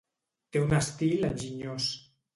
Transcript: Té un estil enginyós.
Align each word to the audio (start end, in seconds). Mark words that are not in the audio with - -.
Té 0.55 0.63
un 0.63 0.73
estil 0.79 1.29
enginyós. 1.31 1.91